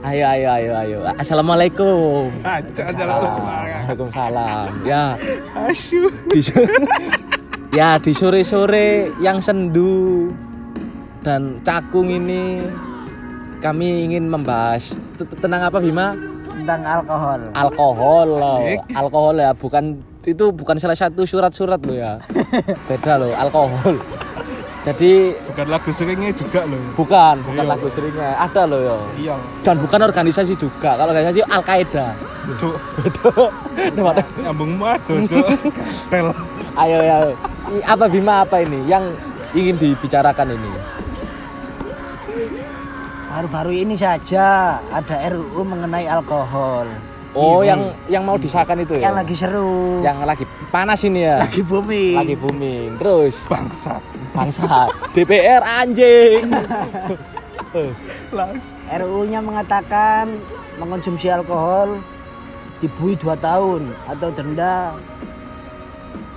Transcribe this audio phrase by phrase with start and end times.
[0.00, 0.98] Ayo ayo ayo ayo.
[1.20, 2.32] Assalamualaikum.
[2.40, 3.20] Aja lah.
[3.36, 4.80] Waalaikumsalam.
[4.88, 5.12] Ya,
[5.52, 6.08] Asyuh.
[6.32, 6.40] di
[7.76, 10.32] ya di sore-sore yang sendu
[11.20, 12.64] dan cakung ini
[13.60, 16.16] kami ingin membahas tentang apa Bima?
[16.60, 17.40] tentang alkohol.
[17.52, 18.56] Alkohol loh.
[18.60, 18.78] Asik.
[18.96, 19.84] Alkohol ya, bukan
[20.24, 22.20] itu bukan salah satu surat-surat lo ya.
[22.88, 23.96] Beda loh, alkohol.
[24.80, 26.80] Jadi Bukan lagu seringnya juga loh.
[26.96, 27.68] bukan, bukan Iya.
[27.68, 28.32] lagu seringnya.
[28.34, 28.96] Ada loh ya.
[29.14, 29.34] Iya.
[29.60, 30.96] Dan bukan organisasi juga.
[30.96, 32.06] Kalau organisasi Al Qaeda.
[32.56, 32.74] Cuk.
[33.92, 35.46] Nama- Nyambung madu, Cuk.
[36.08, 36.32] Tel.
[36.74, 37.16] ayo ya.
[37.84, 39.04] Apa Bima apa ini yang
[39.52, 40.70] ingin dibicarakan ini?
[43.30, 46.88] Baru-baru ini saja ada RUU mengenai alkohol
[47.30, 49.06] Oh, yang yang mau disahkan itu ya?
[49.06, 51.38] yang lagi seru, yang lagi panas ini ya.
[51.38, 52.18] lagi booming.
[52.18, 52.98] Lagi booming.
[52.98, 54.02] Terus Bangsa.
[54.40, 56.44] Bangsa DPR anjing.
[58.32, 58.78] Langsung.
[58.90, 60.26] RUU-nya mengatakan
[60.80, 62.00] mengonsumsi alkohol
[62.80, 64.96] dibui 2 tahun atau denda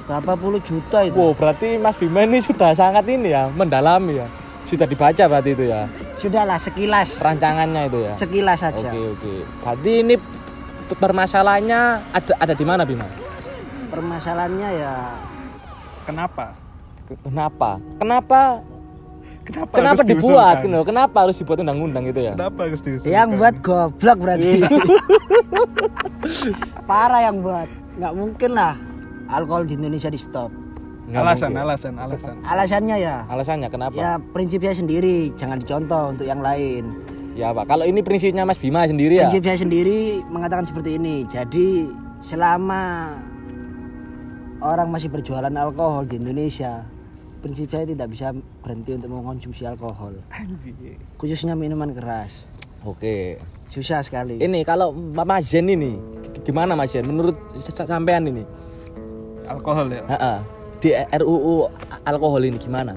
[0.03, 1.15] berapa puluh juta itu.
[1.15, 4.27] Wow, berarti Mas Bima ini sudah sangat ini ya, mendalami ya.
[4.67, 5.87] Sudah dibaca berarti itu ya.
[6.19, 8.13] Sudahlah sekilas, Rancangannya itu ya.
[8.15, 8.89] sekilas Oke, saja.
[8.91, 9.33] oke.
[9.63, 10.15] Berarti ini
[10.91, 11.79] permasalahannya
[12.11, 13.07] ada ada di mana Bima?
[13.91, 14.93] Permasalahannya ya
[16.03, 16.51] Kenapa?
[17.05, 17.69] Kenapa?
[17.97, 18.41] Kenapa?
[19.43, 20.55] Kenapa, Kenapa harus dibuat?
[20.55, 20.63] diusulkan?
[20.63, 20.79] gitu?
[20.87, 22.33] Kenapa harus dibuat undang-undang gitu ya?
[22.33, 23.11] Kenapa harus diusulkan?
[23.11, 24.51] yang buat goblok berarti.
[26.83, 27.67] Parah yang buat.
[27.93, 28.73] nggak mungkin lah
[29.27, 30.49] alkohol di Indonesia di stop.
[31.03, 31.61] Nggak alasan, mungkin.
[31.61, 32.33] alasan, alasan.
[32.41, 33.93] Alasannya ya Alasannya kenapa?
[33.93, 36.87] ya prinsipnya sendiri jangan dicontoh untuk yang lain
[37.33, 39.25] Ya Pak, kalau ini prinsipnya Mas Bima sendiri ya.
[39.25, 43.13] prinsip saya sendiri mengatakan seperti ini jadi selama
[44.59, 46.85] orang masih berjualan alkohol di Indonesia
[47.43, 48.31] prinsip saya tidak bisa
[48.63, 50.95] berhenti untuk mengkonsumsi alkohol Anjir.
[51.19, 52.47] khususnya minuman keras
[52.87, 53.39] Oke.
[53.67, 55.99] susah sekali Ini kalau Mas Zen ini
[56.43, 58.43] gimana Mas Zen menurut sampean ini?
[59.47, 60.03] Alkohol ya?
[60.07, 60.33] Ha-ha.
[60.79, 61.67] Di RUU
[62.03, 62.95] alkohol ini gimana?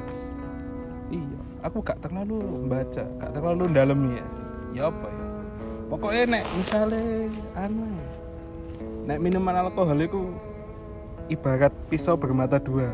[1.11, 1.39] Iya.
[1.67, 2.39] Aku gak terlalu
[2.71, 4.27] baca, gak terlalu dalemi ya.
[4.75, 5.27] Ya apa ya?
[5.87, 7.03] Pokoknya nek misalnya
[7.55, 7.87] anu
[9.07, 10.35] nek minuman alkohol itu
[11.31, 12.91] ibarat pisau bermata dua.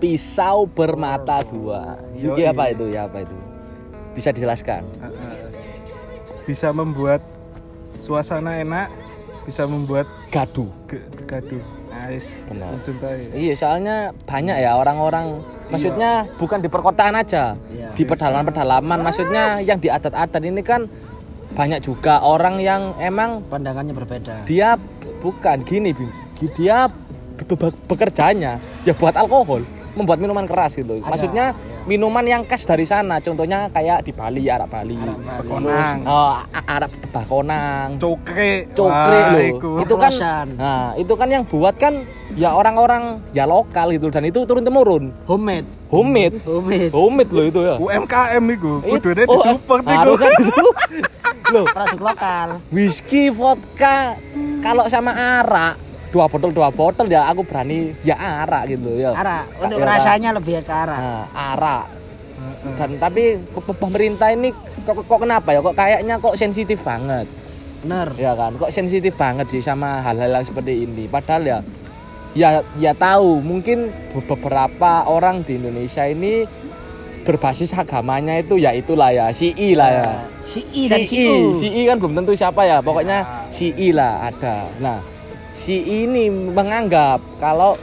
[0.00, 2.00] Pisau bermata dua.
[2.16, 2.50] Iya.
[2.50, 2.88] apa itu?
[2.88, 3.36] Ya apa itu?
[4.16, 4.82] Bisa dijelaskan?
[6.48, 7.20] Bisa membuat
[8.00, 8.88] suasana enak,
[9.44, 10.72] bisa membuat Gaduh.
[11.28, 11.62] gaduh.
[11.90, 12.40] Nice.
[12.48, 12.72] Benar.
[12.74, 13.34] Mencintai.
[13.36, 17.54] Iya, soalnya banyak ya orang-orang maksudnya bukan di perkotaan aja.
[17.68, 17.92] Iya.
[17.92, 20.88] Di pedalaman-pedalaman maksudnya yang di adat-adat ini kan
[21.50, 24.78] banyak juga orang yang emang pandangannya berbeda dia
[25.18, 26.10] bukan gini Bim.
[26.54, 26.86] dia
[27.42, 29.66] be- be- bekerjanya ya buat alkohol
[30.00, 30.98] membuat minuman keras gitu.
[30.98, 31.52] Maksudnya
[31.84, 34.96] minuman yang khas dari sana contohnya kayak di Bali Arab Bali.
[35.44, 36.04] Konang.
[36.04, 38.68] oh, Arab Bakonang Cokre.
[38.70, 39.42] cokre Wah, loh.
[39.42, 39.70] Iku.
[39.80, 40.12] itu kan
[40.54, 44.08] nah itu kan yang buat kan ya orang-orang ya lokal gitu.
[44.08, 45.68] Dan itu turun temurun homemade.
[45.90, 46.38] Homemade.
[46.46, 46.90] Homemade.
[46.90, 47.74] Homemade loh itu ya.
[47.76, 49.90] UMKM iku, It- kudune oh, disupport iku.
[49.92, 50.78] harusnya disupport.
[51.50, 51.66] loh.
[51.66, 52.48] Produk lokal.
[52.70, 54.14] Whisky vodka
[54.60, 55.10] kalau sama
[55.40, 55.74] arak
[56.10, 59.14] dua botol dua botol ya aku berani ya arak gitu ya.
[59.14, 59.44] Arak.
[59.58, 60.98] Untuk Ya, rasanya lebih ke arak.
[60.98, 61.84] Nah, arak.
[62.76, 64.50] Dan tapi pe- pe- pemerintah ini
[64.82, 65.60] kok, kok kenapa ya?
[65.60, 67.30] Kok kayaknya kok sensitif banget.
[67.80, 68.10] Bener.
[68.16, 68.54] Ya kan?
[68.54, 71.06] Kok sensitif banget sih sama hal-hal yang seperti ini?
[71.06, 71.58] Padahal ya
[72.30, 76.46] ya ya tahu mungkin be- beberapa orang di Indonesia ini
[77.20, 80.10] berbasis agamanya itu ya itulah ya CI lah ya.
[80.42, 81.52] Si I dan si CI, U.
[81.52, 84.66] CI kan belum tentu siapa ya, pokoknya CI lah ada.
[84.80, 84.98] Nah,
[85.50, 87.74] CI ini menganggap kalau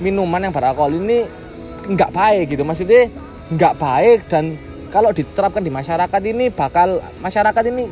[0.00, 1.24] minuman yang beralkohol ini
[1.86, 3.08] nggak baik gitu, maksudnya
[3.52, 4.58] nggak baik dan
[4.92, 7.84] kalau diterapkan di masyarakat ini bakal masyarakat ini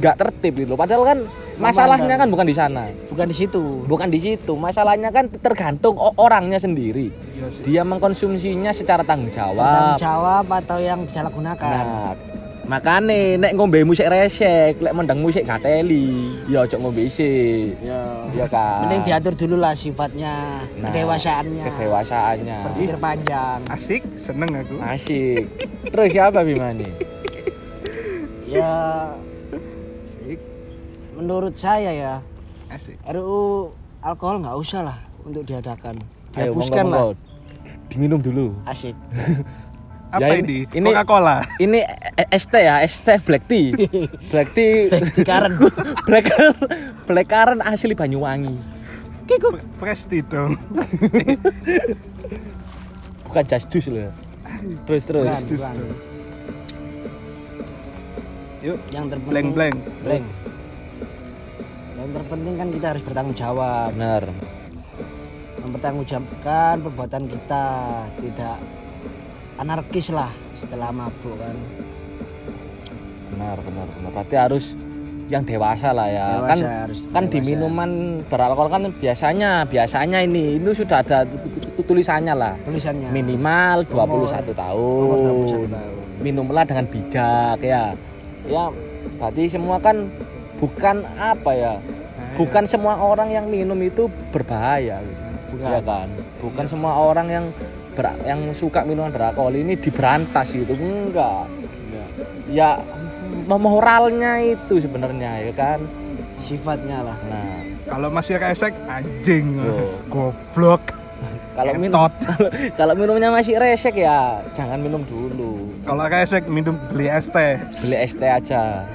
[0.00, 0.74] nggak tertib gitu.
[0.78, 1.18] Padahal kan
[1.60, 4.52] masalahnya kan bukan di sana, bukan di situ bukan di situ.
[4.56, 7.10] Masalahnya kan tergantung orangnya sendiri.
[7.10, 7.46] Iya.
[7.64, 9.96] Dia mengkonsumsinya secara tanggung tanggung jawab.
[10.00, 12.12] jawab atau yang disalahgunakan Nah,
[12.70, 16.06] makane nek ngombe musik resek, lek mendang musik gateli,
[16.46, 17.74] ya ojo ngombe isik.
[17.82, 18.86] ya Ya kan.
[18.86, 22.56] mending diatur dulu lah sifatnya Nah, kedewasaannya Kedewasaannya.
[22.64, 24.78] berpikir panjang Asik, seneng aku.
[24.78, 25.50] Asik.
[25.84, 26.94] Terus siapa Bima nih?
[28.46, 28.70] ya
[30.00, 30.38] Asik,
[31.12, 32.14] menurut saya ya
[32.68, 32.94] asik.
[33.04, 35.98] RUU alkohol nggak usah lah untuk diadakan
[36.32, 37.28] Ayo dihapuskan monggo, lah monggo.
[37.88, 38.54] Diminum dulu.
[38.64, 38.94] asik
[40.10, 40.42] Apa Ya, ini?
[40.42, 41.46] ini- ini- Coca-Cola.
[41.56, 41.78] Ini
[42.28, 43.72] ST ya, ST black tea.
[44.26, 44.90] Black tea.
[45.22, 45.54] Karen.
[46.08, 46.26] black
[47.04, 48.54] black currant asli Banyuwangi.
[49.30, 50.58] Fre- Fresh tea dong.
[53.24, 54.10] Bukan just juice loh.
[54.84, 55.24] Terus terus.
[55.24, 55.46] Bukan.
[55.46, 55.78] Jus dong.
[58.60, 58.76] Yuk.
[58.90, 59.76] yang terpenting Blank blank.
[60.04, 60.24] blank
[61.96, 64.24] yang terpenting kan kita harus bertanggung jawab bener
[65.60, 67.64] mempertanggungjawabkan perbuatan kita
[68.20, 68.56] tidak
[69.60, 71.56] anarkis lah setelah mabuk kan
[73.30, 74.64] benar benar benar berarti harus
[75.30, 77.46] yang dewasa lah ya Dewasa, kan harus kan di dewasa.
[77.46, 77.90] minuman
[78.26, 83.86] beralkohol kan biasanya biasanya ini itu sudah ada tu- tu- tu- tulisannya lah tulisannya minimal
[83.86, 84.10] 21
[84.42, 85.06] Umur- tahun.
[85.06, 85.94] umur 21 tahun.
[86.20, 87.84] Minumlah dengan bijak ya.
[88.44, 88.64] Ya,
[89.16, 90.04] berarti semua kan
[90.58, 91.74] bukan apa ya?
[92.36, 95.22] Bukan semua orang yang minum itu berbahaya gitu.
[95.50, 95.68] Bukan.
[95.70, 96.08] Ya kan?
[96.38, 97.44] Bukan semua orang yang
[98.00, 100.72] ber- yang suka minuman beralkohol ini diberantas gitu.
[100.72, 101.44] Enggak.
[102.48, 102.80] Ya
[103.46, 105.80] moralnya itu sebenarnya ya kan.
[106.40, 109.60] sifatnya lah Nah, Kalau masih resek anjing.
[110.08, 110.96] Goblok.
[111.52, 112.08] kalau minum
[112.80, 115.68] kalau minumnya masih resek ya jangan minum dulu.
[115.84, 117.60] Kalau resek minum beli es teh.
[117.84, 118.88] Beli es teh aja.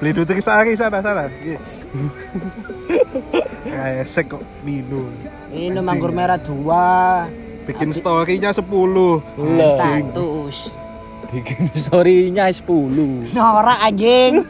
[0.00, 1.28] Beli Nutrisari sana sana.
[1.44, 1.60] Iya.
[4.00, 5.12] resek kok minum.
[5.52, 7.28] minum anggur merah dua
[7.62, 8.62] Bikin story-nya 10.
[9.38, 9.72] Lah.
[9.76, 10.56] status
[11.32, 14.44] bikin story-nya 10 norak anjing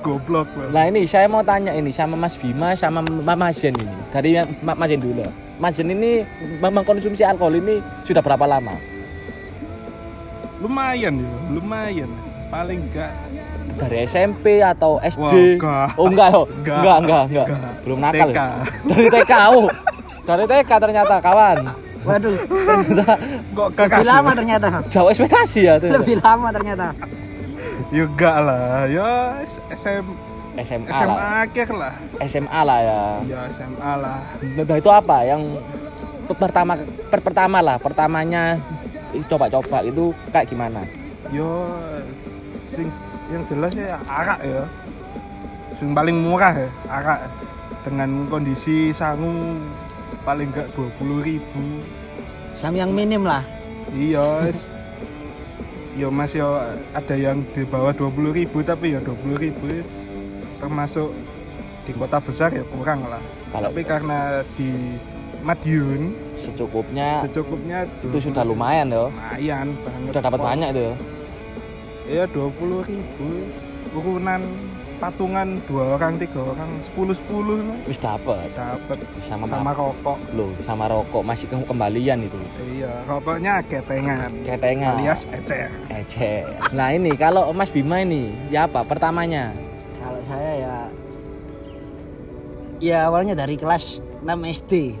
[0.00, 0.72] Goblok banget.
[0.72, 4.32] nah ini saya mau tanya ini sama Mas Bima sama Ma- Mas Jen ini dari
[4.58, 5.22] Mas Jen dulu
[5.60, 6.24] Mas Jen ini
[6.56, 8.74] memang konsumsi alkohol ini sudah berapa lama?
[10.58, 12.10] Lumayan ya, lumayan.
[12.48, 13.12] Paling enggak
[13.72, 15.20] dari SMP atau SD?
[15.20, 15.88] Wah, enggak.
[15.94, 16.76] oh enggak oh Enggak.
[16.76, 17.72] enggak enggak enggak, Enggak.
[17.78, 18.38] belum nakal TK.
[18.38, 18.48] ya?
[18.84, 19.66] dari TK oh
[20.22, 21.56] dari TK ternyata kawan
[22.02, 23.14] waduh ternyata
[23.52, 25.98] kok lebih kakak lama ternyata jauh ekspektasi ya ternyata.
[25.98, 26.88] lebih lama ternyata
[27.92, 28.88] Ya enggak lah.
[28.88, 30.04] Ya SM,
[30.56, 31.92] SMA, SMA lah akhir lah.
[32.24, 34.18] SMA lah ya Ya SMA lah.
[34.40, 35.60] Nah itu apa yang
[36.24, 36.72] per- pertama
[37.06, 38.56] per- pertama lah pertamanya
[39.28, 40.88] coba-coba itu kayak gimana?
[41.28, 41.68] Yo
[42.64, 42.88] sing
[43.28, 44.64] yang jelas ya arak ya.
[45.76, 47.28] Sing paling murah ya, arak.
[47.84, 49.60] Dengan kondisi sangu
[50.22, 51.62] paling enggak 20.000 ribu.
[52.56, 53.42] sam yang minim lah
[53.92, 54.48] Iya.
[55.92, 56.56] Yo Mas yo
[56.96, 59.84] ada yang di bawah 20.000 ribu tapi ya 20.000 ribu
[60.56, 61.12] termasuk
[61.84, 63.20] di kota besar ya kurang lah.
[63.52, 64.96] Kalau Tapi karena di
[65.42, 69.10] Madiun secukupnya secukupnya itu sudah lumayan ya.
[69.10, 70.08] lumayan banget.
[70.16, 70.94] Udah dapat banyak itu ya.
[72.02, 73.28] Iya 20.000 ribu
[73.92, 74.40] urunan
[75.02, 80.46] patungan dua orang tiga orang sepuluh sepuluh Wis dapat dapat sama sama sama rokok lo
[80.60, 82.38] sama rokok masih ke- kembalian itu.
[82.70, 84.94] iya rokoknya ketengan Ketengan.
[84.96, 86.46] alias ecer Ece.
[86.70, 89.50] Nah ini kalau Mas Bima ini ya apa pertamanya?
[89.98, 90.76] kalau saya ya
[92.78, 94.94] ya awalnya dari kelas 6 SD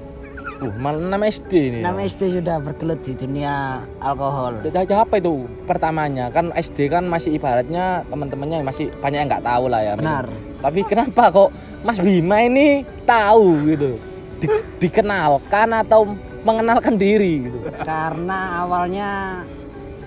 [0.62, 1.80] Uh, malah 6 SD ini.
[1.82, 4.62] 6 SD sudah bergelut di dunia alkohol.
[4.62, 6.30] Ya, ya apa itu pertamanya?
[6.30, 9.92] Kan SD kan masih ibaratnya teman-temannya masih banyak yang nggak tahu lah ya.
[9.98, 10.30] Benar.
[10.62, 11.50] Tapi kenapa kok
[11.82, 13.98] Mas Bima ini tahu gitu?
[14.38, 16.14] Di- dikenalkan atau
[16.46, 17.58] mengenalkan diri gitu?
[17.82, 19.42] Karena awalnya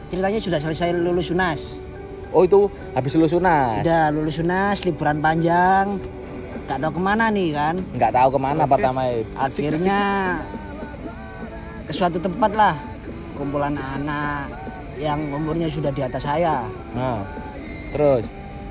[0.07, 1.83] ceritanya sudah selesai lulus UNAS.
[2.35, 3.79] Oh itu habis lulus unas?
[3.79, 5.95] Udah lulus UNAS liburan panjang
[6.65, 7.75] gak tahu ke mana nih kan?
[7.93, 9.01] Nggak tahu ke mana pertama.
[9.09, 9.99] Itu akhirnya
[11.85, 12.75] ke suatu tempat lah
[13.37, 14.49] kumpulan anak
[14.97, 16.65] yang umurnya sudah di atas saya.
[16.97, 17.21] Nah
[17.93, 18.25] terus?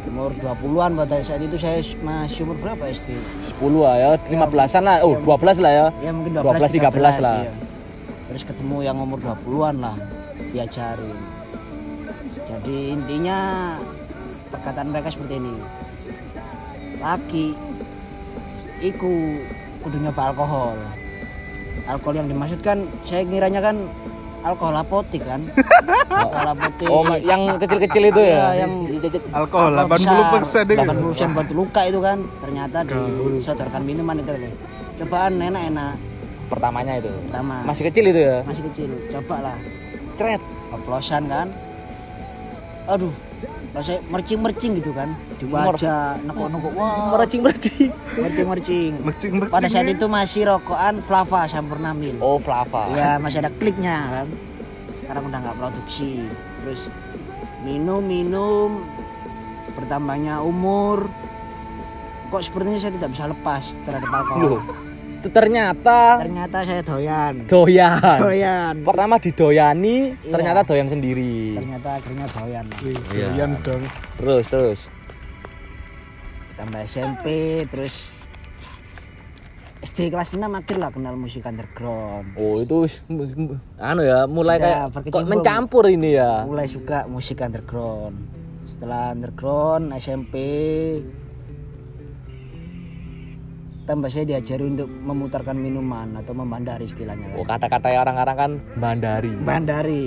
[0.04, 3.16] Umur 20-an pada saat itu saya masih umur berapa SD
[3.56, 4.96] 10 lah ya 15an lah.
[5.00, 5.86] oh 12 lah ya.
[6.04, 7.40] ya mungkin 12, 12 13 lah.
[7.40, 7.52] iya.
[8.28, 9.96] terus ketemu yang umur 20-an lah
[10.52, 11.16] diajarin
[12.44, 13.38] jadi intinya
[14.52, 15.54] perkataan mereka seperti ini.
[17.02, 17.46] Laki
[18.84, 19.40] iku
[19.80, 20.76] kudu nyoba alkohol.
[21.88, 23.76] Alkohol yang dimaksudkan saya ngiranya kan
[24.44, 25.40] alkohol apotik kan?
[26.24, 26.86] Alkohol apotik.
[26.88, 28.36] Oh yang kecil-kecil itu ya?
[28.54, 28.72] Iya, yang
[29.32, 32.18] alkohol alkohol 80 persen deh 80 persen buat luka itu kan.
[32.44, 34.52] Ternyata disodorkan minuman itu nih
[35.02, 35.94] cobaan enak-enak.
[36.44, 37.10] Pertamanya itu?
[37.28, 37.56] Pertama.
[37.64, 38.36] Masih kecil itu ya?
[38.44, 38.90] Masih kecil.
[39.10, 39.56] Coba lah.
[40.20, 40.40] Cret.
[40.72, 41.48] Oplosan kan.
[42.84, 43.12] Aduh
[43.74, 45.10] rasanya mercing-mercing gitu kan.
[45.36, 47.10] Di wajah nekuk-nekuk wah.
[47.18, 47.90] Mercing-mercing.
[48.14, 48.46] Mercing
[49.02, 52.88] mercing pada saat itu masih rokokan Flava Sampurnamil oh flava.
[52.94, 54.26] Ya masih ada kliknya kan.
[54.94, 56.22] Sekarang udah nggak produksi.
[56.62, 56.80] Terus
[57.66, 58.86] minum-minum
[59.74, 61.10] bertambahnya umur.
[62.30, 64.62] Kok sepertinya saya tidak bisa lepas terhadap alkohol
[65.26, 67.34] ternyata ternyata saya doyan.
[67.44, 68.18] Doyan.
[68.20, 68.74] Doyan.
[68.80, 70.30] Pertama didoyani Iya.
[70.30, 71.54] ternyata doyan sendiri.
[71.54, 72.66] Ternyata akhirnya doyan.
[72.80, 73.26] Wih, Iya.
[73.30, 73.82] doyan dong.
[74.16, 74.80] Terus terus.
[76.54, 77.24] Tambah SMP
[77.66, 78.08] terus
[79.84, 82.32] SD kelas 6 akhir lah kenal musik underground.
[82.34, 82.88] Oh itu
[83.76, 86.42] anu ya mulai Sudah kayak kok mencampur ini ya.
[86.42, 88.16] mulai suka musik underground.
[88.64, 90.34] Setelah underground SMP
[93.84, 99.32] tambah saya diajari untuk memutarkan minuman atau membandari istilahnya Oh kata-kata orang-orang kan bandari.
[99.36, 100.04] bandari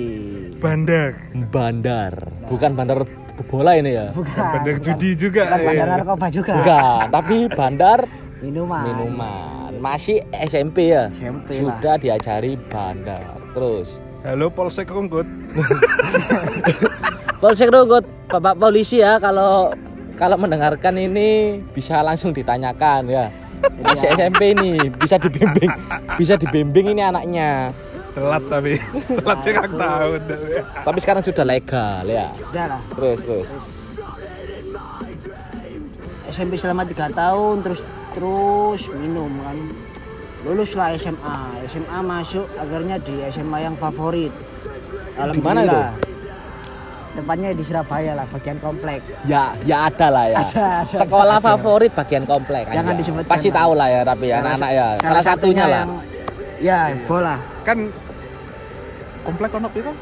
[0.58, 1.14] bandar
[1.48, 2.12] Bandar,
[2.50, 2.98] bukan bandar
[3.46, 4.10] bola ini ya.
[4.10, 5.64] bukan bandar bukan- judi juga bukan eh.
[5.64, 7.98] bandar narkoba juga Bukan, tapi bandar
[8.38, 9.70] minuman minuman.
[9.78, 11.06] Masih SMP ya.
[11.08, 11.78] SMP lah.
[11.78, 13.22] Sudah diajari bandar.
[13.54, 15.26] Terus halo polsek rungkut
[17.38, 19.70] Polsek Rungkut, Bapak polisi ya kalau
[20.18, 23.30] kalau mendengarkan ini bisa langsung ditanyakan ya.
[23.78, 25.70] Masih SMP ini bisa dibimbing,
[26.14, 27.70] bisa dibimbing ini anaknya.
[28.10, 28.74] telat tapi
[29.14, 30.20] telat pirang tahun
[30.82, 32.34] Tapi sekarang sudah legal ya.
[32.50, 33.46] udah lah Terus terus.
[36.28, 39.56] SMP selama tiga tahun terus terus minum kan
[40.42, 44.30] lulus lah SMA SMA masuk akhirnya di SMA yang favorit
[45.30, 45.78] Di mana itu?
[47.18, 50.38] Tepatnya di Surabaya lah bagian komplek Ya, ya ada lah ya.
[50.40, 52.70] Ada, ada, Sekolah favorit bagian komplek.
[52.70, 53.00] Jangan aja.
[53.02, 53.56] disebutkan Pasti lah.
[53.58, 54.86] tahu lah ya, tapi ya anak-anak ya.
[55.00, 55.82] Salah, satunya, lah.
[55.82, 55.98] yang-
[56.58, 57.78] ya bola kan
[59.20, 59.92] komplek ono piro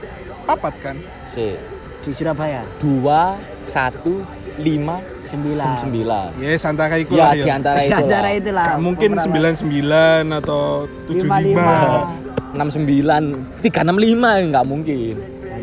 [0.42, 0.96] papat kan
[1.26, 1.52] Si
[2.00, 4.24] di Surabaya dua satu
[4.56, 6.28] lima sembilan sembilan.
[6.38, 8.32] ya antara iku Ya lah di antara itu antara lah.
[8.32, 9.52] itulah mungkin beberapa.
[9.58, 10.62] 99 atau
[11.10, 13.22] 75 enam sembilan
[13.60, 15.14] tiga enam lima nggak mungkin.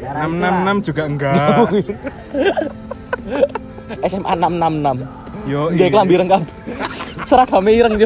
[0.03, 0.51] Antara itulah.
[0.83, 1.67] 666 juga enggak.
[4.03, 4.97] SMA enam enam enam.
[5.47, 6.43] yo Dia kelambi lengkap.
[7.29, 7.95] Seragam ireng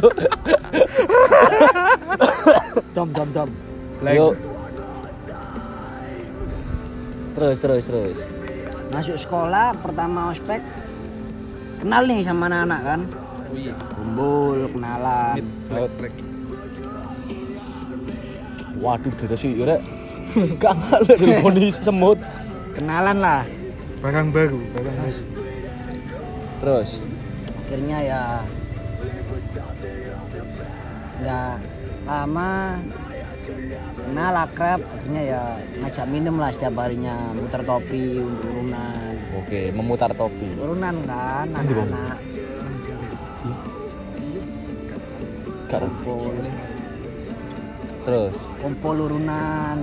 [2.95, 3.49] dom dom dom.
[4.01, 4.33] Like, Yuk.
[7.33, 8.17] Terus terus terus.
[8.87, 10.61] masuk sekolah pertama ospek.
[11.77, 13.01] Kenal nih sama anak-anak kan?
[13.93, 15.35] Kumpul kenalan.
[18.77, 19.77] Waduh, dari si Ira
[20.61, 22.19] gak ngalir dari kondisi semut.
[22.77, 23.41] kenalan lah.
[24.05, 25.21] Barang baru barang baru.
[26.61, 26.89] Terus,
[27.65, 28.21] akhirnya ya
[31.17, 31.55] nggak
[32.05, 32.51] lama
[33.97, 34.79] kenal akrab.
[34.85, 35.41] Akhirnya ya
[35.81, 39.13] ngajak minum lah setiap harinya muter topi urunan.
[39.41, 40.53] Oke, memutar topi.
[40.61, 42.17] urunan kan anak-anak.
[45.67, 46.31] kumpul.
[48.05, 49.77] Terus, kumpul urunan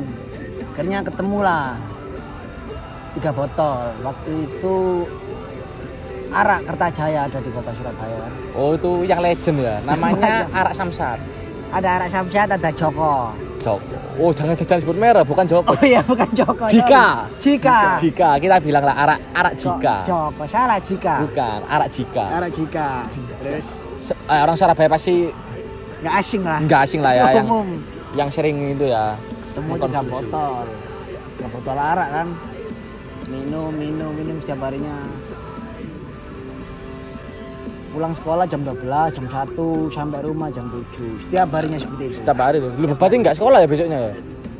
[0.75, 1.79] akhirnya ketemu lah
[3.15, 5.07] tiga botol waktu itu
[6.29, 9.79] arak Kertajaya ada di kota Surabaya oh itu yang legend ya.
[9.87, 11.19] Namanya Arak Samsat.
[11.71, 13.31] ada arak Samsat ada Joko
[13.63, 13.81] Jok.
[14.15, 15.73] Oh, jangan jangan sebut merah, bukan Joko.
[15.73, 17.31] oh iya bukan Joko Jika.
[17.39, 19.95] Jika Jika kita bilang lah arak arak jika.
[20.05, 22.25] Joko salah Jika Bukan, arak jika.
[22.35, 22.89] arak Jika
[23.39, 23.67] terus
[24.03, 25.31] Se- eh, orang Surabaya pasti
[26.03, 27.69] nggak asing lah nggak asing lah ya yang umum
[28.15, 29.15] yang sering itu ya.
[29.55, 30.65] Temu tiga botol.
[31.35, 32.29] Tiga botol arak kan?
[33.25, 34.97] Minum minum minum setiap harinya.
[37.89, 38.83] Pulang sekolah jam 12
[39.15, 39.55] jam 1
[39.87, 42.17] sampai rumah jam 7 setiap harinya seperti itu.
[42.19, 42.59] Setiap hari.
[42.59, 44.13] Lu berarti nggak sekolah ya besoknya ya?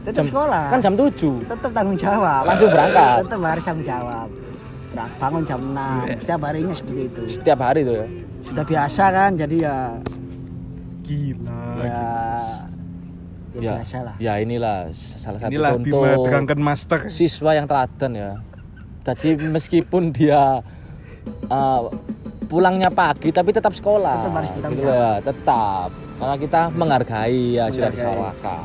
[0.05, 0.65] tetap Jam- sekolah.
[0.71, 1.43] Kan jam 7.
[1.43, 2.43] tetap tanggung jawab.
[2.47, 3.17] Langsung berangkat.
[3.27, 4.29] tetap harus tanggung jawab.
[5.19, 7.23] Bangun jam 6 setiap harinya seperti itu.
[7.27, 8.07] Setiap hari tuh ya.
[8.45, 9.31] sudah biasa kan?
[9.35, 9.77] Jadi ya
[11.03, 12.01] gila ya
[13.55, 17.67] ya, Ya, biasa lah ya inilah salah satu inilah contoh Bima Drunken Master siswa yang
[17.67, 18.33] teladan ya.
[19.05, 20.65] Jadi meskipun dia
[21.49, 21.81] uh,
[22.51, 24.27] pulangnya pagi tapi tetap sekolah.
[24.27, 25.89] Tetap harus bertanggung gitu ya, tetap.
[26.15, 28.65] Karena kita menghargai ya sudah disalahkan.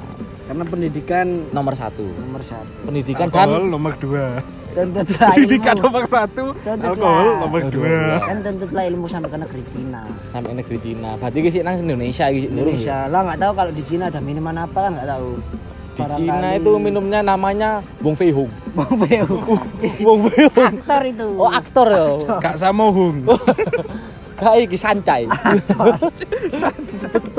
[0.49, 2.09] karena pendidikan Nomor satu.
[2.09, 4.41] nomor satu Pendidikan alkohol dan nomor dua
[4.71, 7.37] pendidikan ilmu nomor satu Tentu alkohol lah.
[7.41, 11.09] nomor dua kan tentulah ilmu sampai ke negeri Cina sampai negeri Cina.
[11.15, 12.39] Berarti sih nang Indonesia ya?
[12.45, 15.29] Indonesia lah nggak tahu kalau di Cina ada minuman apa kan nggak tahu
[15.91, 18.47] Di Cina itu minumnya namanya Bong Fei Hung.
[18.71, 19.27] Bong Feu
[19.99, 20.63] Bong Fei Hung.
[20.71, 22.05] aktor itu Oh aktor ya.
[22.39, 23.25] Kak Samohung
[24.39, 25.27] Kayak iki sancai.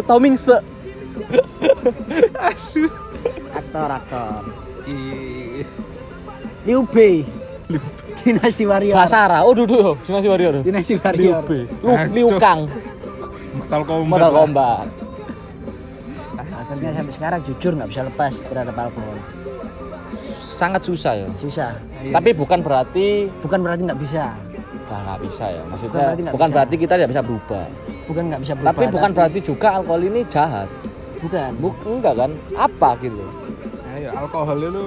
[0.05, 0.57] Toming se.
[2.37, 2.85] asu
[3.51, 4.43] aktor aktor
[4.85, 5.20] Ih,
[6.67, 7.25] Liu Bei
[8.21, 9.47] Dinasti Warrior Basara.
[9.47, 9.97] Oh duduk.
[10.05, 10.61] Dinasti Warrior.
[10.61, 11.63] Dinasti Liu Warrior Bei.
[11.81, 12.29] Lu Liu.
[12.37, 12.67] Kang.
[13.57, 14.33] Mortal Kombat Mortal.
[14.35, 14.87] Kombat.
[16.71, 19.19] akhirnya sampai sekarang jujur nggak bisa lepas terhadap alkohol
[20.39, 21.29] Sangat susah ya.
[21.35, 22.15] susah Iya.
[22.15, 24.35] Tapi bukan berarti bukan berarti nggak bisa
[24.87, 25.63] Wah nggak bisa ya.
[25.63, 26.55] Bukan Maksudnya berarti nggak bukan bisa.
[26.55, 27.65] berarti kita tidak bisa berubah.
[28.07, 30.69] bukan nggak bisa berubah Tapi bukan berarti juga alkohol ini jahat.
[31.21, 32.31] bukan Bukan enggak kan?
[32.55, 33.23] Apa gitu?
[33.91, 34.85] Ayo, alkohol itu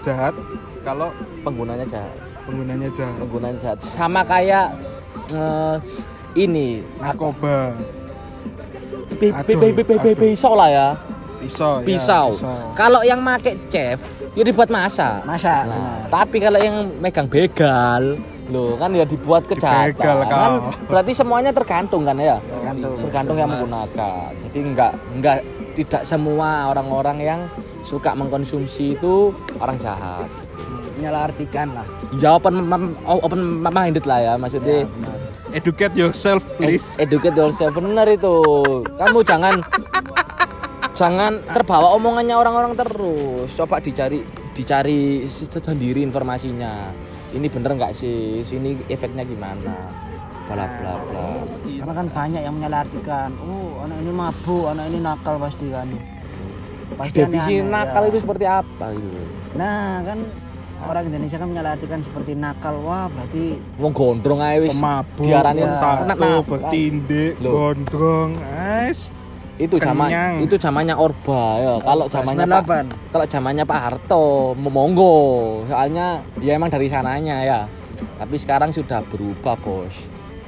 [0.00, 0.34] jahat
[0.82, 1.08] kalau
[1.40, 2.14] Penggunanya jahat.
[2.42, 3.78] penggunanya jahat Penggunanya jahat.
[3.78, 4.66] Sama kayak
[5.30, 5.76] eh,
[6.34, 7.74] ini narkoba
[9.12, 10.88] pi- pi- pi- pi- pi- pi- pisau lah ya
[11.38, 11.82] Pisau.
[11.82, 12.26] ya, pisau
[12.72, 13.98] kalau yang make chef
[14.32, 18.16] ya dibuat masak Masa Nah, tapi kalau yang megang begal,
[18.48, 19.92] loh kan ya dibuat kejahatan.
[19.92, 20.18] Dibegal.
[20.24, 20.52] Kan
[20.86, 22.36] berarti semuanya tergantung kan ya?
[22.38, 22.96] Tergantung.
[23.00, 24.28] Tergantung yang menggunakan.
[24.40, 25.38] Jadi enggak enggak
[25.72, 27.40] tidak semua orang-orang yang
[27.80, 30.28] suka mengkonsumsi itu orang jahat.
[31.02, 31.86] Menyalahartikan lah.
[32.14, 34.86] Ya open mem- open minded lah ya maksudnya.
[34.86, 35.18] Benar.
[35.50, 36.94] Educate yourself please.
[36.94, 38.38] ed- educate yourself bener itu.
[38.94, 39.58] Kamu jangan
[40.92, 43.50] jangan terbawa omongannya orang-orang terus.
[43.52, 46.94] Coba dicari dicari se- sendiri informasinya.
[47.34, 48.46] Ini bener nggak sih?
[48.46, 49.74] Sini efeknya gimana?
[50.46, 51.28] Bla bla bla.
[51.64, 53.34] Karena kan banyak yang menyalahartikan.
[53.42, 55.88] Oh, anak ini mabuk, anak ini nakal pasti kan.
[56.92, 58.08] Pasti Definisi nakal ya.
[58.12, 59.20] itu seperti apa gitu?
[59.56, 60.18] Nah, kan
[60.84, 62.80] orang Indonesia kan menyalahartikan seperti nakal.
[62.80, 65.78] Wah, berarti Wong gondrong ae wis Pemabuk, diarani ya.
[65.78, 69.08] tato, bertindik, gondrong, guys.
[69.54, 70.08] Itu zaman
[70.40, 71.74] itu zamannya Orba ya.
[71.78, 73.12] Kalau zamannya Pak 98.
[73.12, 74.24] kalau zamannya Pak Harto
[74.56, 75.16] monggo
[75.64, 76.06] soalnya
[76.40, 77.60] ya emang dari sananya ya
[78.18, 79.94] tapi sekarang sudah berubah bos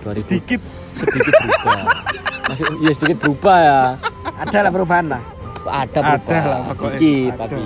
[0.02, 0.60] 2000 Sedikit
[0.98, 1.76] sedikit berubah
[2.48, 3.78] Maksud, ya sedikit berubah ya
[4.40, 5.22] Ada lah perubahan lah.
[5.64, 6.98] ada ada berubah lah pokoknya.
[6.98, 7.40] dikit Ada.
[7.40, 7.62] tapi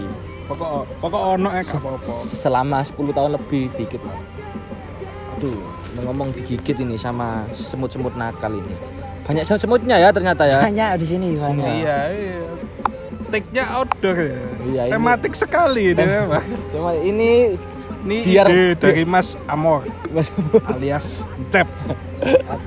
[0.48, 2.12] Pokok pokok ono ya gak apa-apa.
[2.26, 4.16] selama 10 tahun lebih dikit lah
[5.36, 5.54] aduh
[6.00, 8.74] ngomong digigit ini sama semut-semut nakal ini
[9.22, 11.36] banyak semutnya ya ternyata ya Hanya di sini.
[11.36, 11.84] Sini.
[11.84, 12.40] Iya, iya.
[13.28, 14.40] Take-nya outdoor ya.
[14.64, 16.40] Iya, ini- Tematik sekali ini memang.
[16.72, 17.52] cuma ini
[17.98, 20.30] Ini Biar- ide dari Mas Amor Mas,
[20.64, 21.18] alias
[21.50, 21.66] Cep.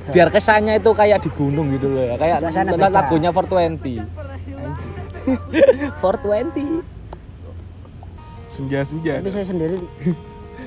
[0.08, 2.38] biar kesannya itu kayak di gunung gitu loh ya kayak
[2.86, 4.04] lagunya 420
[5.98, 6.84] 420
[8.52, 9.16] Senja-senja.
[9.16, 9.76] Tapi saya sendiri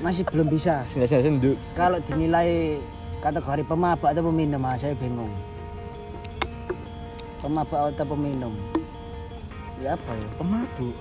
[0.01, 0.81] masih belum bisa.
[0.81, 2.81] sini senduk Kalau dinilai
[3.21, 5.29] kategori pemabuk atau peminum, ah, saya bingung.
[7.37, 8.53] Pemabuk atau peminum?
[9.77, 10.27] Ya apa ya?
[10.35, 10.95] Pemabuk.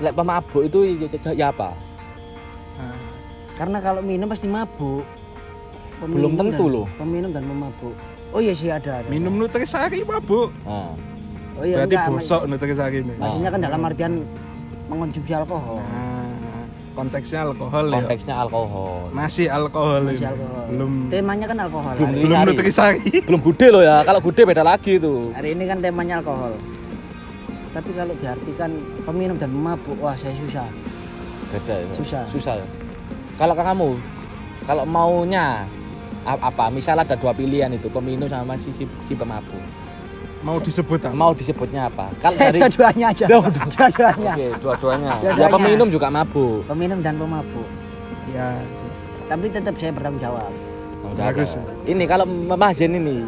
[0.00, 1.76] lek pemabuk itu ya, ya- ya apa
[2.80, 2.96] Nah,
[3.52, 5.04] Karena kalau minum pasti mabuk.
[6.00, 6.86] Belum tentu dan- loh.
[6.96, 7.92] Peminum dan pemabuk.
[8.32, 9.00] Oh iya sih ada.
[9.00, 9.08] ada.
[9.08, 10.48] minum nutrisari mabuk.
[10.64, 10.96] nah,
[11.60, 12.98] Oh iya Berarti enggak, bosok nutrisari.
[13.04, 14.12] Maksudnya kan dalam artian
[14.90, 15.78] mengonsumsi alkohol.
[15.78, 17.92] Nah, konteksnya alkohol ya.
[18.02, 20.64] konteksnya alkohol Masih alkohol Masih alkohol.
[20.68, 21.94] Belum Temanya kan alkohol.
[21.94, 23.10] Belum Hari, belum Nutrisari.
[23.30, 26.52] belum gude loh ya kalau gude beda lagi itu hari ini kan temanya alkohol.
[27.70, 28.70] Tapi kalau diartikan
[29.06, 30.66] peminum dan pemabuk, wah saya susah.
[31.54, 31.86] beda ya.
[31.94, 32.22] Susah.
[32.26, 32.66] susah ya.
[33.38, 33.90] kalau kamu
[34.66, 35.66] kalau maunya
[36.26, 39.58] apa misal ada dua pilihan itu peminum sama si, si, si pemabuk
[40.40, 41.12] Mau disebut apa?
[41.12, 43.24] mau disebutnya apa kalau Saya dari dua-duanya aja.
[43.28, 44.32] Dua-duanya.
[44.36, 45.12] Oke, dua-duanya.
[45.20, 45.52] Ya Dua-duanya.
[45.52, 46.64] peminum juga mabuk.
[46.64, 47.68] Peminum dan pemabuk.
[48.32, 48.56] Ya.
[49.28, 50.48] Tapi tetap saya bertanggung jawab.
[51.16, 51.56] Bagus.
[51.84, 53.24] Ini kalau Mazen ini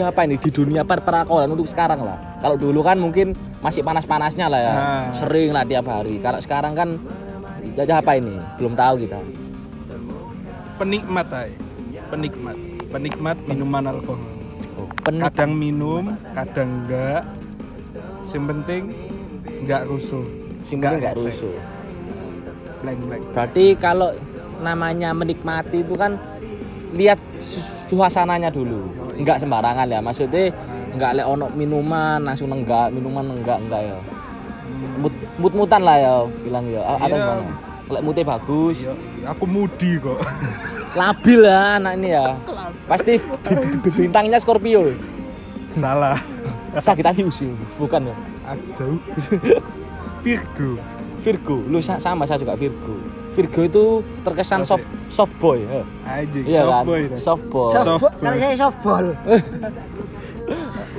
[0.00, 2.16] apa ini di dunia per perakolan untuk sekarang lah.
[2.40, 3.32] Kalau dulu kan mungkin
[3.64, 4.72] masih panas-panasnya lah ya.
[4.72, 5.04] Nah.
[5.16, 6.20] Sering lah tiap hari.
[6.20, 7.00] Kalau sekarang kan
[7.76, 8.36] jajah apa ini?
[8.60, 9.20] Belum tahu kita.
[10.76, 11.50] Penikmat ay.
[12.12, 12.56] Penikmat.
[12.88, 14.37] Penikmat minuman alkohol.
[14.98, 17.22] Penik- Kadang minum, kadang enggak.
[18.28, 18.82] Yang penting
[19.58, 20.24] enggak rusuh.
[20.60, 21.24] simpelnya nggak esek.
[21.32, 21.56] rusuh.
[22.78, 23.22] Blank blank.
[23.32, 24.10] Berarti kalau
[24.58, 26.20] namanya menikmati itu kan
[26.90, 28.84] lihat su- suasananya dulu.
[29.14, 29.98] Enggak sembarangan ya.
[29.98, 30.52] Maksudnya
[30.90, 33.98] enggak lek ono minuman langsung nenggak, minuman enggak enggak ya.
[34.98, 36.82] Mut mut-mutan lah ya bilang ya.
[36.86, 37.24] Atau Iya.
[37.24, 37.42] gimana?
[37.88, 38.92] Lek mutnya bagus, Ya,
[39.24, 40.20] aku mudi kok.
[40.92, 42.26] labil lah anak ini ya.
[42.88, 44.88] Pasti bi- bi- bintangnya Scorpio.
[45.74, 46.16] Salah.
[46.74, 48.16] Sagittarius ya, bukan ya.
[48.44, 48.96] Ah, Jauh.
[50.20, 50.70] Virgo.
[51.18, 52.96] Virgo, lu sa- sama saya juga Virgo.
[53.32, 53.84] Virgo itu
[54.22, 55.60] terkesan soft soft boy.
[55.60, 55.82] ya.
[56.04, 56.82] Anjing, Iya soft kan?
[56.84, 57.02] boy.
[57.16, 57.70] Soft boy.
[57.70, 58.10] Soft boy.
[58.18, 59.06] Kalau saya softball.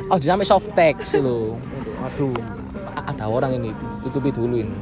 [0.07, 1.53] Oh, sampai soft text lo.
[2.01, 2.33] Aduh,
[2.99, 3.69] ada orang ini
[4.01, 4.73] tutupi dulu ini.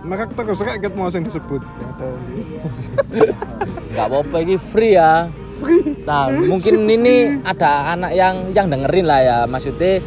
[0.00, 1.60] Maka terus rakyat mau yang disebut.
[1.60, 2.08] Ya.
[3.90, 5.28] Nggak apa-apa ini free ya.
[6.02, 9.38] Nah, mungkin ini ada anak yang yang dengerin lah ya.
[9.44, 10.02] Maksudnya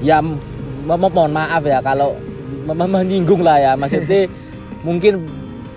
[0.00, 0.40] ya mo-
[1.00, 2.14] mohon maaf ya kalau
[2.62, 3.72] me- me- menyinggung lah ya.
[3.74, 4.28] Maksudnya
[4.86, 5.24] mungkin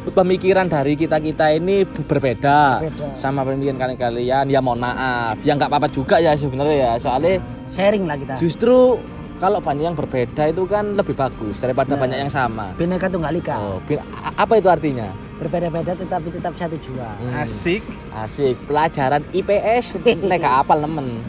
[0.05, 3.13] pemikiran dari kita kita ini berbeda, Berbeda.
[3.13, 7.37] sama pemikiran kalian kalian ya mohon maaf ya nggak apa-apa juga ya sebenarnya ya soalnya
[7.69, 8.33] Sharing lah kita.
[8.35, 8.97] justru
[9.37, 11.99] kalau banyak yang berbeda itu kan lebih bagus daripada Nah.
[12.01, 13.55] banyak yang sama Bineka Tunggal Ika.
[13.55, 14.01] oh, bin-
[14.33, 17.15] apa itu artinya Berbeda-beda tetapi tetap satu jua.
[17.15, 17.79] Hmm, Asik.
[18.13, 18.59] asik.
[18.67, 21.23] Pelajaran IPS nek gak apal nemen.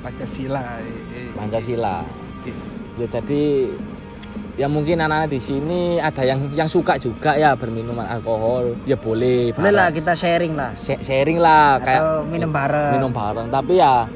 [0.00, 0.62] Pancasila.
[0.78, 0.86] eh,
[1.18, 1.28] eh.
[1.34, 2.06] Pancasila.
[2.96, 3.42] Ya jadi
[4.56, 8.78] ya mungkin anak-anak di sini ada yang yang suka juga ya berminuman alkohol.
[8.86, 10.70] Ya boleh Boleh lah kita sharing lah.
[10.72, 12.92] Sh- sharing lah kayak Atau minum bareng.
[12.94, 13.50] minum bareng.
[13.50, 14.06] Tapi ya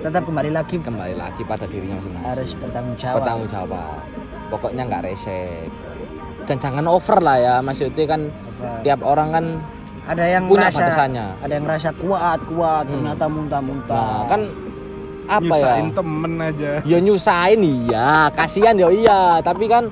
[0.00, 0.76] tetap kembali lagi.
[0.80, 2.26] kembali lagi pada dirinya masing-masing.
[2.26, 3.16] Harus bertanggung jawab.
[3.22, 3.98] Bertanggung jawab.
[4.50, 5.89] Pokoknya nggak resek dan
[6.56, 7.54] jangan over lah ya.
[7.60, 8.80] Maksudnya kan Over.
[8.82, 9.44] tiap orang kan
[10.02, 11.26] ada yang punya merasa batasannya.
[11.38, 12.92] ada yang merasa kuat kuat Hmm.
[12.92, 14.10] ternyata muntah-muntah.
[14.16, 14.42] Nah kan
[15.30, 16.70] apa Nyusahin ya temen aja.
[16.82, 18.10] Ya nyusahin iya.
[18.32, 19.22] Kasihan ya iya.
[19.38, 19.86] Tapi kan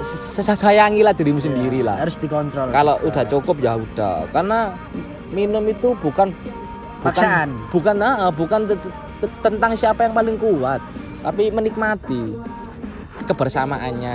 [0.00, 2.00] s- sayangilah dirimu sendiri lah.
[2.00, 2.72] harus dikontrol.
[2.72, 4.24] Kalau udah cukup ya udah.
[4.28, 4.72] Karena
[5.28, 6.32] minum itu bukan
[6.98, 7.48] bukan Paksaan.
[7.68, 7.94] bukan
[8.30, 8.80] bukan te-
[9.20, 10.80] te- tentang siapa yang paling kuat.
[11.20, 12.34] Tapi menikmati
[13.24, 14.14] kebersamaannya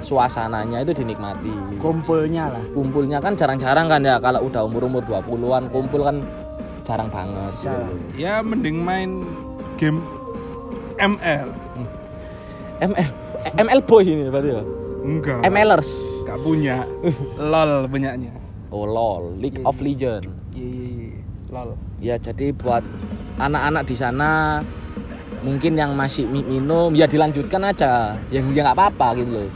[0.00, 1.80] suasananya itu dinikmati.
[1.80, 2.64] Kumpulnya lah.
[2.72, 6.20] Kumpulnya kan jarang-jarang kan ya kalau udah umur-umur 20-an kumpul kan
[6.86, 7.74] jarang banget gitu.
[7.74, 7.98] Loh.
[8.14, 9.26] ya mending main
[9.74, 9.98] game
[11.02, 11.50] ML
[12.78, 13.10] ML
[13.58, 14.62] ML boy ini berarti ya?
[15.02, 15.38] Enggak.
[15.50, 15.90] MLers
[16.26, 16.82] Gak punya.
[17.38, 18.34] Lol punyanya.
[18.74, 19.38] Oh lol.
[19.38, 21.22] League of Legend iya iya iya.
[21.50, 21.70] Lol.
[22.02, 22.82] Ya jadi buat
[23.38, 24.62] anak-anak di sana
[25.40, 28.14] mungkin yang masih mi- minum ya dilanjutkan aja.
[28.28, 29.48] Yang ya nggak apa-apa gitu loh.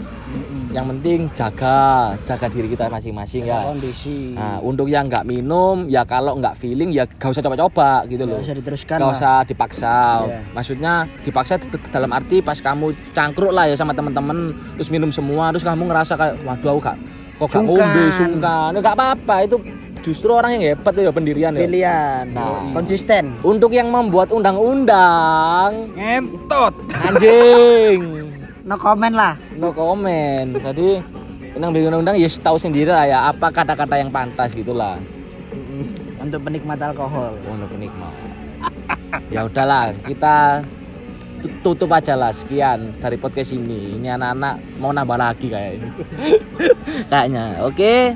[0.70, 1.78] Yang penting jaga
[2.22, 3.58] jaga diri kita masing-masing ya.
[3.60, 4.38] Kondisi.
[4.38, 8.38] Nah untuk yang nggak minum ya kalau nggak feeling ya gak usah coba-coba gitu nggak
[8.38, 9.10] loh usah diteruskan gak lah.
[9.12, 9.96] usah dipaksa.
[10.22, 10.38] Iya.
[10.52, 11.58] maksudnya dipaksa
[11.90, 16.14] dalam arti pas kamu cangkruk lah ya sama temen-temen terus minum semua terus kamu ngerasa
[16.14, 16.96] kayak waduh aku gak
[17.34, 17.64] kok gak Sungkan.
[17.66, 18.70] ngombe sungkan.
[18.70, 19.56] Ya, gak apa-apa itu
[20.00, 21.60] justru orang yang hebat ya pendirian ya.
[21.64, 22.24] Pilihan.
[22.32, 22.72] Nah.
[22.72, 23.36] konsisten.
[23.44, 26.74] untuk yang membuat undang-undang ngentot.
[27.04, 27.98] anjing.
[28.64, 29.34] No comment lah.
[29.56, 30.48] No comment.
[30.56, 31.00] Jadi
[31.60, 34.96] yang bikin undang ya tahu sendiri lah ya apa kata-kata yang pantas gitulah.
[36.20, 37.36] Untuk penikmat alkohol.
[37.48, 38.14] Untuk penikmat.
[39.30, 40.62] Ya udahlah kita
[41.42, 43.98] tu- tutup aja lah sekian dari podcast ini.
[43.98, 45.90] Ini anak-anak mau nambah lagi kayaknya.
[47.10, 47.44] Kayaknya.
[47.66, 48.14] Oke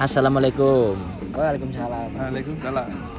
[0.00, 0.96] assalamualaikum.
[1.36, 2.08] Waalaikumsalam.
[2.16, 3.09] Waalaikumsalam